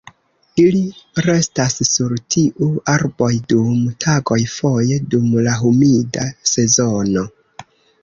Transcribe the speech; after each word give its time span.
Ili 0.61 0.79
restas 1.25 1.75
sur 1.89 2.15
tiuj 2.37 2.71
arboj 2.95 3.31
dum 3.55 3.77
tagoj 4.09 4.41
foje 4.57 5.01
dum 5.15 5.31
la 5.49 5.57
humida 5.63 6.29
sezono. 6.57 7.33